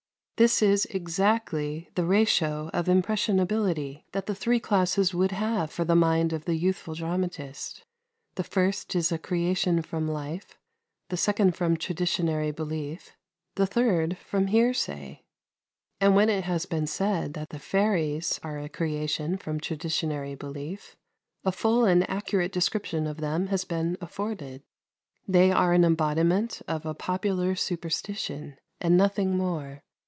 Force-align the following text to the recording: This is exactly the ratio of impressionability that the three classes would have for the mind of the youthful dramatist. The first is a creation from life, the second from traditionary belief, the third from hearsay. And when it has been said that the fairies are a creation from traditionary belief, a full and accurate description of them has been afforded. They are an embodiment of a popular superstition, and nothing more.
This 0.43 0.63
is 0.63 0.85
exactly 0.85 1.91
the 1.93 2.03
ratio 2.03 2.71
of 2.73 2.87
impressionability 2.89 4.05
that 4.11 4.25
the 4.25 4.33
three 4.33 4.59
classes 4.59 5.13
would 5.13 5.29
have 5.31 5.69
for 5.69 5.85
the 5.85 5.95
mind 5.95 6.33
of 6.33 6.45
the 6.45 6.55
youthful 6.55 6.95
dramatist. 6.95 7.83
The 8.33 8.43
first 8.43 8.95
is 8.95 9.11
a 9.11 9.19
creation 9.19 9.83
from 9.83 10.07
life, 10.07 10.57
the 11.09 11.15
second 11.17 11.55
from 11.55 11.77
traditionary 11.77 12.49
belief, 12.49 13.15
the 13.53 13.67
third 13.67 14.17
from 14.17 14.47
hearsay. 14.47 15.21
And 15.99 16.15
when 16.15 16.27
it 16.27 16.45
has 16.45 16.65
been 16.65 16.87
said 16.87 17.35
that 17.35 17.49
the 17.49 17.59
fairies 17.59 18.39
are 18.41 18.57
a 18.57 18.67
creation 18.67 19.37
from 19.37 19.59
traditionary 19.59 20.33
belief, 20.33 20.95
a 21.45 21.51
full 21.51 21.85
and 21.85 22.03
accurate 22.09 22.51
description 22.51 23.05
of 23.05 23.17
them 23.17 23.49
has 23.49 23.63
been 23.63 23.95
afforded. 24.01 24.63
They 25.27 25.51
are 25.51 25.73
an 25.73 25.85
embodiment 25.85 26.63
of 26.67 26.83
a 26.87 26.95
popular 26.95 27.53
superstition, 27.53 28.57
and 28.79 28.97
nothing 28.97 29.37
more. 29.37 29.83